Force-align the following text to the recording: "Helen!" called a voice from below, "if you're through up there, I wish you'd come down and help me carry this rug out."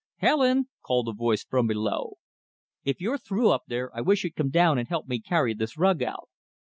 "Helen!" 0.15 0.67
called 0.81 1.07
a 1.09 1.13
voice 1.13 1.43
from 1.43 1.67
below, 1.67 2.15
"if 2.83 2.99
you're 2.99 3.19
through 3.19 3.51
up 3.51 3.65
there, 3.67 3.95
I 3.95 4.01
wish 4.01 4.23
you'd 4.23 4.35
come 4.35 4.49
down 4.49 4.79
and 4.79 4.87
help 4.87 5.07
me 5.07 5.19
carry 5.19 5.53
this 5.53 5.77
rug 5.77 6.01
out." 6.01 6.27